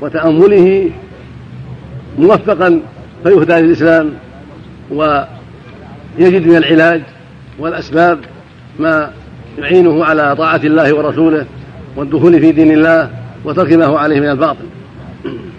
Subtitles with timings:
[0.00, 0.90] وتأمله
[2.18, 2.80] موفقا
[3.24, 4.10] فيهدى للإسلام
[4.90, 7.02] ويجد من العلاج
[7.58, 8.18] والأسباب
[8.78, 9.10] ما
[9.58, 11.46] يعينه على طاعة الله ورسوله
[11.96, 13.10] والدخول في دين الله
[13.44, 14.64] وترك ما هو عليه من الباطل.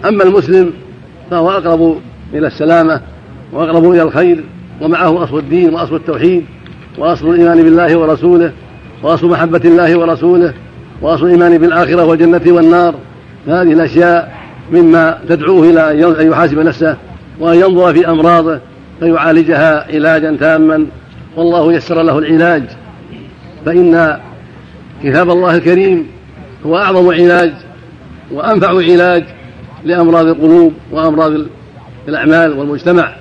[0.04, 0.72] أما المسلم
[1.30, 1.98] فهو أقرب
[2.34, 3.00] إلى السلامة
[3.52, 4.44] وأقرب إلى الخير
[4.80, 6.44] ومعه أصل الدين وأصل التوحيد
[6.98, 8.52] وأصل الإيمان بالله ورسوله
[9.02, 10.54] وأصل محبة الله ورسوله
[11.02, 12.94] وأصل الإيمان بالآخرة والجنة والنار.
[13.46, 14.34] هذه الأشياء
[14.72, 16.96] مما تدعوه إلى أن يحاسب نفسه
[17.40, 18.60] وأن ينظر في أمراضه
[19.00, 20.86] فيعالجها علاجا تاما.
[21.36, 22.62] والله يسر له العلاج.
[23.66, 24.18] فإن
[25.04, 26.06] كتاب الله الكريم
[26.66, 27.52] هو أعظم علاج
[28.32, 29.24] وأنفع علاج
[29.84, 31.32] لأمراض القلوب وأمراض
[32.08, 33.12] الأعمال والمجتمع.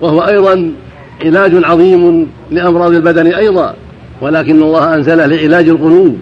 [0.00, 0.72] وهو أيضا
[1.24, 3.74] علاج عظيم لأمراض البدن أيضا.
[4.20, 6.18] ولكن الله أنزله لعلاج القلوب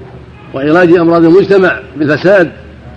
[0.54, 2.50] وعلاج أمراض المجتمع بالفساد.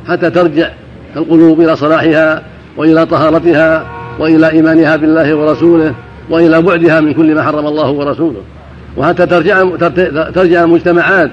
[0.07, 0.69] حتى ترجع
[1.15, 2.41] القلوب إلى صلاحها
[2.77, 3.85] وإلى طهارتها
[4.19, 5.93] وإلى إيمانها بالله ورسوله
[6.29, 8.41] وإلى بعدها من كل ما حرم الله ورسوله.
[8.97, 9.65] وحتى ترجع
[10.35, 11.31] ترجع المجتمعات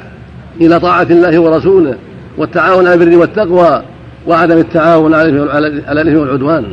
[0.60, 1.94] إلى طاعة الله ورسوله
[2.38, 3.82] والتعاون على البر والتقوى
[4.26, 6.64] وعدم التعاون على الإثم والعدوان.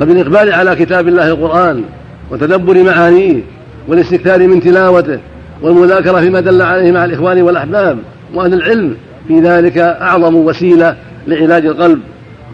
[0.00, 1.82] فبالإقبال على كتاب الله القرآن
[2.30, 3.42] وتدبر معانيه
[3.88, 5.18] والاستكثار من تلاوته
[5.62, 7.98] والمذاكرة فيما دل عليه مع الإخوان والأحباب
[8.34, 8.96] وأهل العلم
[9.28, 10.96] في ذلك أعظم وسيلة
[11.26, 12.00] لعلاج القلب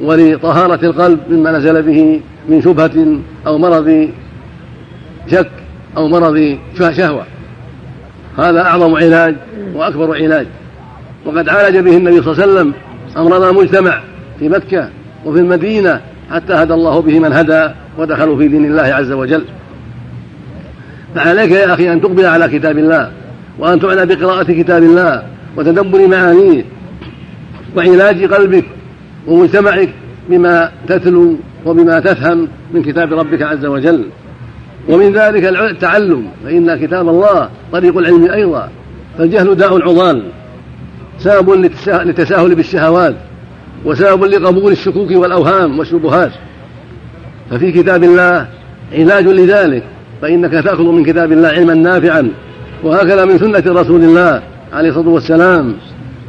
[0.00, 4.08] ولطهارة القلب مما نزل به من شبهة أو مرض
[5.30, 5.50] شك
[5.96, 7.24] أو مرض شهوة.
[8.38, 9.36] هذا أعظم علاج
[9.74, 10.46] وأكبر علاج.
[11.26, 12.72] وقد عالج به النبي صلى الله عليه وسلم
[13.16, 14.00] أمراض المجتمع
[14.38, 14.88] في مكة
[15.24, 16.00] وفي المدينة
[16.30, 19.44] حتى هدى الله به من هدى ودخلوا في دين الله عز وجل.
[21.14, 23.10] فعليك يا أخي أن تقبل على كتاب الله
[23.58, 25.22] وأن تعنى بقراءة كتاب الله
[25.56, 26.64] وتدبر معانيه
[27.76, 28.64] وعلاج قلبك
[29.26, 29.88] ومجتمعك
[30.30, 31.36] بما تتلو
[31.66, 34.04] وبما تفهم من كتاب ربك عز وجل.
[34.88, 38.68] ومن ذلك التعلم فإن كتاب الله طريق العلم أيضا.
[39.18, 40.22] فالجهل داء عضال
[41.18, 41.50] سبب
[42.06, 43.14] للتساهل بالشهوات
[43.84, 46.32] وسبب لقبول الشكوك والأوهام والشبهات.
[47.50, 48.46] ففي كتاب الله
[48.92, 49.82] علاج لذلك
[50.22, 52.30] فإنك تأخذ من كتاب الله علما نافعا
[52.84, 55.74] وهكذا من سنة رسول الله عليه الصلاة والسلام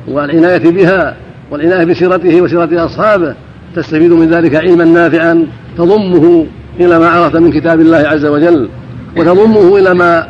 [0.08, 1.16] والعناية بها
[1.52, 3.36] والعناية بسيرته وسيرة أصحابه
[3.76, 6.46] تستفيد من ذلك علما نافعا تضمه
[6.80, 8.70] إلى ما عرفت من كتاب الله عز وجل
[9.18, 10.28] وتضمه إلى ما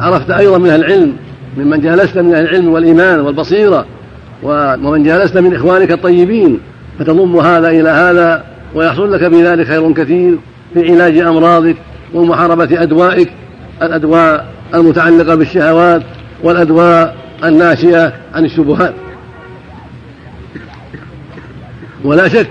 [0.00, 1.12] عرفت أيضا من العلم
[1.58, 3.86] ممن جالست من العلم والإيمان والبصيرة
[4.42, 6.60] ومن جالست من إخوانك الطيبين
[6.98, 8.44] فتضم هذا إلى هذا
[8.74, 10.38] ويحصل لك بذلك خير كثير
[10.74, 11.76] في علاج أمراضك
[12.14, 13.28] ومحاربة أدوائك
[13.82, 16.02] الأدواء المتعلقة بالشهوات
[16.42, 18.94] والأدواء الناشئة عن الشبهات.
[22.04, 22.50] ولا شك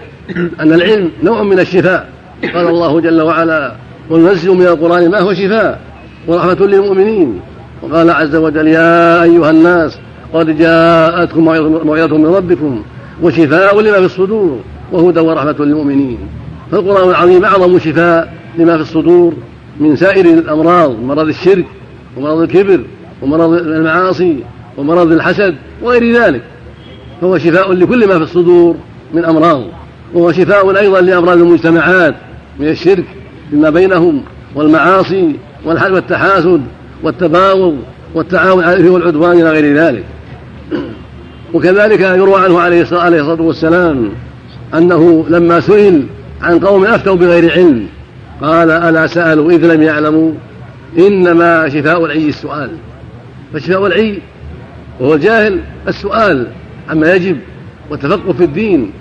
[0.60, 2.10] أن العلم نوع من الشفاء.
[2.54, 3.76] قال الله جل وعلا
[4.10, 5.82] وننزل من القرآن ما هو شفاء؟
[6.28, 7.40] ورحمة للمؤمنين.
[7.82, 9.98] وقال عز وجل يا أيها الناس
[10.34, 11.44] قد جاءتكم
[11.86, 12.84] موعظة من ربكم
[13.22, 14.60] وشفاء لما في الصدور
[14.92, 16.18] وهدى ورحمة للمؤمنين.
[16.72, 19.34] فالقرآن العظيم أعظم شفاء لما في الصدور
[19.80, 21.66] من سائر الأمراض مرض الشرك
[22.18, 22.80] ومرض الكبر
[23.22, 24.44] ومرض المعاصي.
[24.78, 26.42] ومرض الحسد وغير ذلك.
[27.22, 28.76] فهو شفاء لكل ما في الصدور
[29.14, 29.64] من أمراض.
[30.14, 32.16] وهو شفاء أيضا لأمراض المجتمعات
[32.60, 33.06] من الشرك
[33.50, 34.22] فيما بينهم
[34.56, 35.36] والمعاصي
[35.66, 36.62] والتحاسد
[37.04, 37.78] والتباغض
[38.14, 40.04] والتعاون على الإثم والعدوان إلى غير ذلك.
[41.54, 44.10] وكذلك يروى عنه عليه الصلاة والسلام
[44.74, 46.06] أنه لما سئل
[46.42, 47.88] عن قوم أفتوا بغير علم
[48.42, 50.32] قال ألا سألوا؟ إذ لم يعلموا.
[50.98, 52.70] إنما شفاء العي السؤال.
[53.54, 54.20] فشفاء العي
[55.00, 56.48] وهو الجاهل السؤال
[56.90, 57.38] عما يجب
[57.90, 58.92] والتفقه في الدين.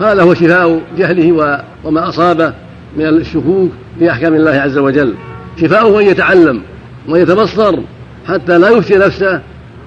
[0.00, 2.52] هذا هو شفاء جهله وما أصابه
[2.96, 5.14] من الشكوك في أحكام الله عز وجل.
[5.60, 6.62] شفاؤه أن يتعلم
[7.08, 7.78] ويتبصر
[8.26, 9.40] حتى لا يفتي نفسه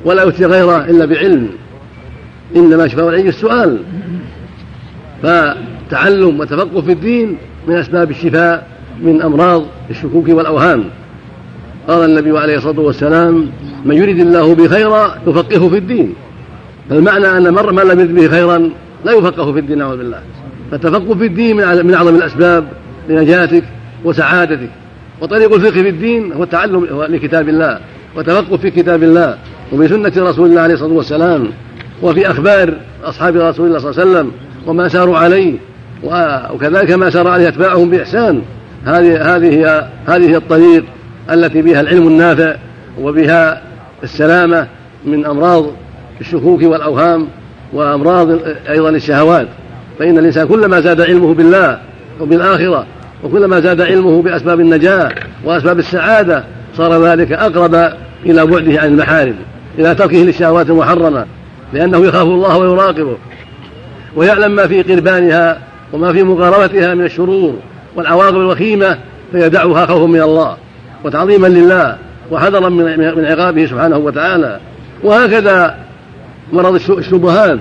[0.06, 1.50] ولا يفتي غيره إلا بعلم.
[2.56, 3.78] إنما شفاء العي السؤال.
[5.24, 7.38] فتعلم وتفقه في الدين
[7.68, 8.68] من أسباب الشفاء
[9.02, 10.84] من أمراض الشكوك والأوهام.
[11.88, 13.50] قال النبي عليه الصلاة والسلام
[13.86, 16.14] من يريد الله به خيرا يفقهه في الدين.
[16.90, 18.70] فالمعنى أن مر من لم يرد به خيرا
[19.06, 20.20] لا يفقه في الدين نعوذ بالله.
[20.72, 22.68] فالتفقه في الدين من أعظم الأسباب
[23.10, 23.64] لنجاتك
[24.04, 24.70] وسعادتك.
[25.22, 27.80] وطريق الفقه في الدين هو التعلم لكتاب الله
[28.16, 29.38] وتفقه في كتاب الله
[29.74, 31.48] وبسنة رسول الله عليه الصلاة والسلام
[32.02, 34.32] وفي أخبار أصحاب رسول الله صلى الله عليه وسلم
[34.68, 35.54] وما ساروا عليه
[36.54, 38.42] وكذلك ما سار عليه أتباعهم بإحسان.
[38.86, 40.84] هذه هذه هي هذه هي الطريق
[41.32, 42.56] التي بها العلم النافع
[43.02, 43.62] وبها
[44.04, 44.68] السلامة
[45.06, 45.66] من أمراض
[46.22, 47.28] الشكوك والأوهام
[47.74, 48.40] وأمراض
[48.70, 49.48] أيضا الشهوات.
[50.00, 51.80] فإن الإنسان كلما زاد علمه بالله
[52.22, 52.86] وبالآخرة
[53.24, 55.12] وكلما زاد علمه بأسباب النجاة
[55.46, 56.44] وأسباب السعادة
[56.78, 57.76] صار ذلك أقرب
[58.26, 59.36] إلى بعده عن المحارم
[59.80, 61.26] إلى تركه للشهوات المحرمة
[61.74, 63.18] لأنه يخاف الله ويراقبه
[64.16, 65.60] ويعلم ما في قربانها
[65.94, 67.56] وما في مقاربتها من الشرور
[67.96, 68.98] والعواقب الوخيمة
[69.32, 70.58] فيدعها خوفا من الله
[71.04, 71.98] وتعظيما لله.
[72.32, 74.60] وحذرا من عقابه سبحانه وتعالى.
[75.04, 75.76] وهكذا
[76.54, 77.60] مرض الشبهات.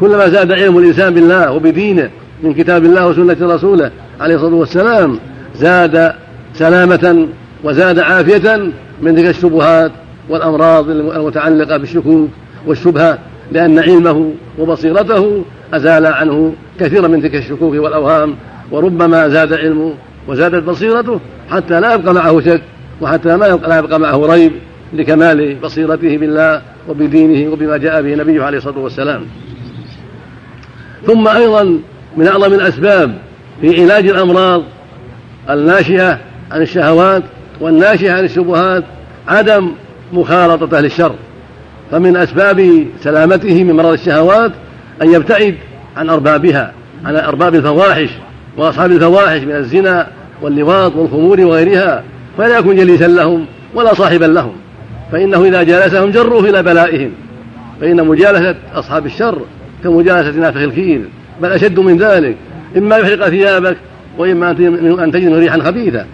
[0.00, 2.10] كلما زاد علم الإنسان بالله وبدينه
[2.42, 3.90] من كتاب الله وسنة رسوله
[4.20, 5.18] عليه الصلاة والسلام
[5.56, 6.12] زاد
[6.54, 7.28] سلامة
[7.64, 8.56] وزاد عافية
[9.02, 9.92] من تلك الشبهات
[10.28, 12.28] والأمراض المتعلقة بالشكوك
[12.66, 13.18] والشبهة
[13.52, 15.44] لأن علمه وبصيرته
[15.74, 18.34] أزال عنه كثيرا من تلك الشكوك والأوهام.
[18.70, 19.94] وربما زاد علمه
[20.28, 21.20] وزادت بصيرته
[21.50, 22.62] حتى لا يبقى معه شك.
[23.00, 24.52] وحتى لا يبقى معه ريب
[24.92, 29.26] لكمال بصيرته بالله وبدينه وبما جاء به نبيه عليه الصلاة والسلام.
[31.06, 31.78] ثم أيضا
[32.16, 33.14] من أعظم الأسباب
[33.60, 34.62] في علاج الأمراض
[35.50, 36.18] الناشئة
[36.50, 37.22] عن الشهوات
[37.60, 38.84] والناشئة عن الشبهات
[39.28, 39.72] عدم
[40.12, 41.14] مخالطة أهل الشر.
[41.90, 44.52] فمن أسباب سلامته من مرض الشهوات
[45.02, 45.54] أن يبتعد
[45.96, 46.72] عن أربابها
[47.04, 48.08] عن أرباب الفواحش
[48.56, 50.06] وأصحاب الفواحش من الزنا
[50.42, 52.04] واللواط والخمور وغيرها.
[52.38, 54.52] فلا يكن جليسا لهم ولا صاحبا لهم.
[55.12, 57.10] فإنه إذا جالسهم جروه إلى بلائهم.
[57.80, 59.38] فإن مجالسة أصحاب الشر
[59.84, 61.00] كمجالسة نافخ الكير
[61.42, 62.36] بل أشد من ذلك.
[62.76, 63.76] إما يحرق ثيابك
[64.18, 64.50] وإما
[65.04, 66.04] أن تجد ريحا خبيثة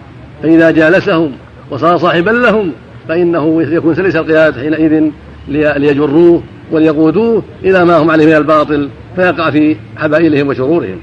[0.43, 1.31] فإذا جالسهم
[1.71, 2.71] وصار صاحبا لهم
[3.07, 5.09] فإنه يكون سلس القيادة حينئذ
[5.47, 10.97] ليجروه وليقودوه إلى ما هم عليه من الباطل فيقع في حبائلهم وشرورهم.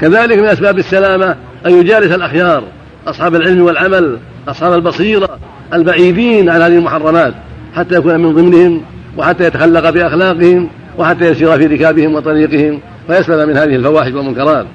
[0.00, 2.62] كذلك من أسباب السلامة أن يجالس الأخيار.
[3.06, 4.18] أصحاب العلم والعمل
[4.48, 5.38] أصحاب البصيرة
[5.74, 7.34] البعيدين عن هذه المحرمات
[7.74, 8.82] حتى يكون من ضمنهم
[9.16, 10.68] وحتى يتخلق بأخلاقهم
[10.98, 14.66] وحتى يسير في ركابهم وطريقهم فيسلم من هذه الفواحش والمنكرات.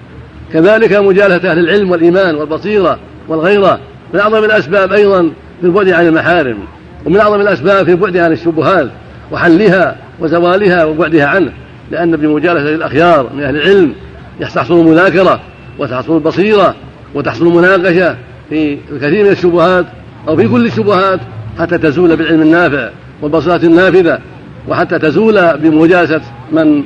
[0.54, 3.80] كذلك مجالسة أهل العلم والإيمان والبصيرة والغيرة
[4.14, 5.22] من أعظم الأسباب أيضا
[5.62, 6.58] في البعد عن المحارم
[7.06, 8.90] ومن أعظم الأسباب في البعد عن الشبهات
[9.32, 11.52] وحلها وزوالها وبعدها عنه
[11.92, 13.94] لأن بمجالسة الأخيار من أهل العلم
[14.42, 15.40] تحصل المذاكرة
[15.80, 16.76] وتحصل البصيرة
[17.16, 18.16] وتحصل المناقشة
[18.50, 19.86] في الكثير من الشبهات
[20.28, 21.20] أو في كل الشبهات
[21.60, 22.90] حتى تزول بالعلم النافع
[23.22, 24.20] والبصيرة النافذة
[24.68, 26.22] وحتى تزول بمجالسة
[26.52, 26.84] من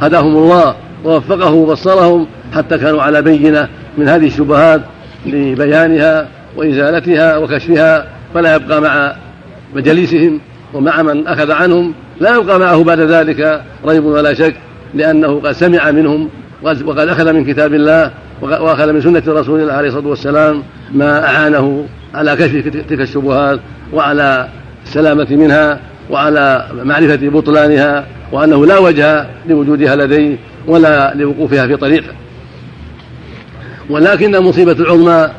[0.00, 0.74] هداهم الله
[1.04, 3.68] ووفقه وبصرهم حتى كانوا على بينة
[3.98, 4.80] من هذه الشبهات
[5.26, 9.16] لبيانها وإزالتها وكشفها فلا يبقى مع
[9.74, 10.40] مجالسهم
[10.74, 14.54] ومع من أخذ عنهم لا يبقى معه بعد ذلك ريب ولا شك
[14.94, 16.28] لأنه قد سمع منهم
[16.62, 18.10] وقد أخذ من كتاب الله
[18.42, 23.60] وأخذ من سنة رسول الله عليه الصلاة والسلام ما أعانه على كشف تلك الشبهات
[23.92, 24.48] وعلى
[24.86, 32.12] السلامة منها وعلى معرفة بطلانها وأنه لا وجه لوجودها لديه ولا لوقوفها في طريقه.
[33.90, 35.30] ولكن المصيبة العظمى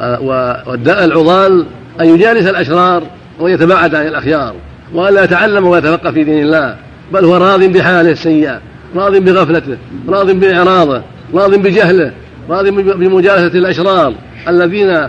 [0.00, 0.20] آه،
[0.66, 1.66] والداء العضال
[2.00, 3.02] أن يجالس الأشرار
[3.40, 4.54] ويتباعد عن الأخيار
[4.94, 6.76] وألا يتعلم ويتفقه في دين الله
[7.12, 8.60] بل هو راض بحاله السيئة
[8.96, 9.76] راض بغفلته
[10.08, 11.02] راض بإعراضه
[11.34, 12.12] راض بجهله
[12.50, 14.14] راض بمجالسة الأشرار
[14.48, 15.08] الذين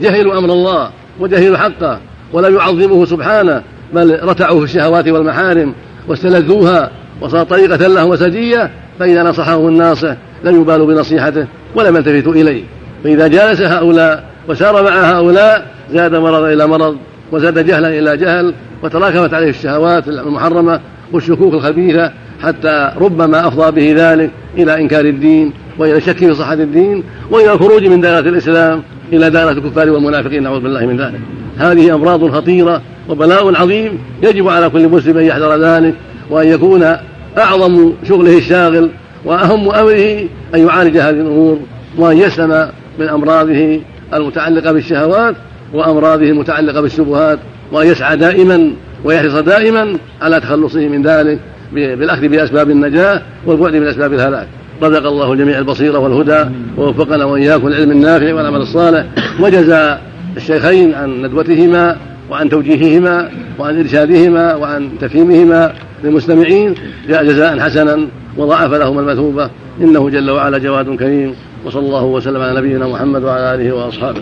[0.00, 0.90] جهلوا أمر الله
[1.20, 1.98] وجهلوا حقه
[2.32, 3.62] ولم يعظموه سبحانه
[3.94, 5.74] بل رتعوا في الشهوات والمحارم
[6.08, 6.90] واستلذوها
[7.20, 10.14] وصار طريقة لهم وسجية فإذا نصحه الناصح
[10.44, 12.62] لم يبالوا بنصيحته ولم يلتفتوا إليه.
[13.04, 16.96] فإذا جالس هؤلاء وسار مع هؤلاء زاد مرضا إلى مرض
[17.32, 20.80] وزاد جهلا إلى جهل وتراكمت عليه الشهوات المحرمة
[21.12, 27.04] والشكوك الخبيثة حتى ربما أفضى به ذلك إلى إنكار الدين وإلى الشك في صحة الدين
[27.30, 28.82] وإلى الخروج من دائرة الإسلام
[29.12, 31.20] إلى دائرة الكفار والمنافقين نعوذ بالله من ذلك.
[31.58, 35.94] هذه أمراض خطيرة وبلاء عظيم يجب على كل مسلم أن يحذر ذلك
[36.30, 36.96] وأن يكون
[37.38, 38.90] أعظم شغله الشاغل
[39.24, 41.58] وأهم أمره أن يعالج هذه الأمور
[41.98, 42.68] وأن يسلم
[42.98, 43.80] من أمراضه
[44.14, 45.36] المتعلقة بالشهوات
[45.74, 47.38] وأمراضه المتعلقة بالشبهات
[47.72, 48.72] وأن يسعى دائما
[49.04, 51.38] ويحرص دائما على تخلصه من ذلك.
[51.74, 54.46] بالأخذ بأسباب النجاة والبعد من أسباب الهلاك.
[54.82, 59.06] رزق الله جميع البصيرة والهدى ووفقنا وإياكم العلم النافع والعمل الصالح.
[59.40, 59.98] وجزى
[60.36, 61.96] الشيخين عن ندوتهما
[62.30, 65.72] وعن توجيههما وعن إرشادهما وعن تفهيمهما
[66.04, 66.74] للمستمعين.
[67.08, 69.50] جاء جزاء حسنا وضاعف لهم المثوبة.
[69.80, 71.34] إنه جل وعلا جواد كريم.
[71.64, 74.20] وصلى الله وسلم على نبينا محمد وعلى آله وأصحابه.